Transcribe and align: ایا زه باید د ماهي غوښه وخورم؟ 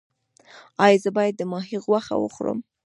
ایا 0.85 1.01
زه 1.03 1.09
باید 1.17 1.35
د 1.37 1.41
ماهي 1.51 1.77
غوښه 1.85 2.15
وخورم؟ 2.19 2.59